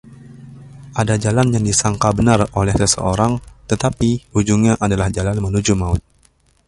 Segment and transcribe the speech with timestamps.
[1.01, 3.33] Ada jalan yang disangka benar oleh seseorang,
[3.69, 6.01] tetapi ujungnya adalah jalan menuju maut.